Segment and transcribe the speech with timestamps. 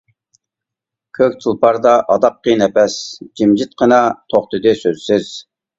[1.17, 2.99] كۆك تۇلپاردا ئاداققى نەپەس،
[3.43, 4.03] جىمجىتقىنا
[4.35, 5.35] توختىدى سۆزسىز.